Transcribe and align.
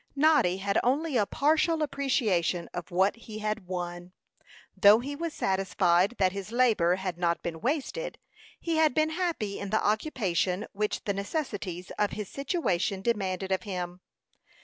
Noddy 0.15 0.57
had 0.57 0.79
only 0.83 1.15
a 1.15 1.27
partial 1.27 1.83
appreciation 1.83 2.69
of 2.73 2.89
what 2.89 3.15
he 3.15 3.37
had 3.37 3.67
"won," 3.67 4.13
though 4.75 4.97
he 4.97 5.15
was 5.15 5.31
satisfied 5.31 6.15
that 6.17 6.31
his 6.31 6.51
labor 6.51 6.95
had 6.95 7.19
not 7.19 7.43
been 7.43 7.61
wasted. 7.61 8.17
He 8.59 8.77
had 8.77 8.95
been 8.95 9.11
happy 9.11 9.59
in 9.59 9.69
the 9.69 9.85
occupation 9.85 10.65
which 10.73 11.03
the 11.03 11.13
necessities 11.13 11.91
of 11.99 12.13
his 12.13 12.29
situation 12.29 13.03
demanded 13.03 13.51
of 13.51 13.61
him. 13.61 14.01